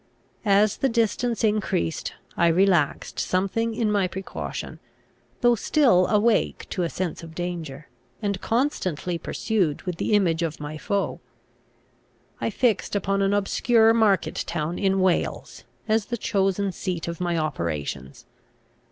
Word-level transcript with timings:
As 0.49 0.77
the 0.77 0.89
distance 0.89 1.43
increased, 1.43 2.13
I 2.35 2.47
relaxed 2.47 3.19
something 3.19 3.75
in 3.75 3.91
my 3.91 4.07
precaution, 4.07 4.79
though 5.41 5.53
still 5.53 6.07
awake 6.07 6.65
to 6.71 6.81
a 6.81 6.89
sense 6.89 7.21
of 7.21 7.35
danger, 7.35 7.87
and 8.19 8.41
constantly 8.41 9.19
pursued 9.19 9.83
with 9.83 9.97
the 9.97 10.13
image 10.13 10.41
of 10.41 10.59
my 10.59 10.75
foe. 10.79 11.19
I 12.39 12.49
fixed 12.49 12.95
upon 12.95 13.21
an 13.21 13.35
obscure 13.35 13.93
market 13.93 14.43
town 14.47 14.79
in 14.79 15.01
Wales 15.01 15.65
as 15.87 16.07
the 16.07 16.17
chosen 16.17 16.71
seat 16.71 17.07
of 17.07 17.21
my 17.21 17.37
operations. 17.37 18.25